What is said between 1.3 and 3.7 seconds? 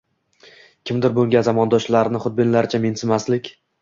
zamondoshlarini xudbinlarcha mensimaslik